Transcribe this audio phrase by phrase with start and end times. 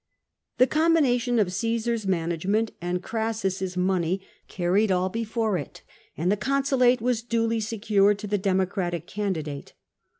[0.57, 5.83] The combination of Caesar's management and Crassus's money carried all before it,
[6.17, 9.73] and the consulate was duly secured to the Democratic candidate.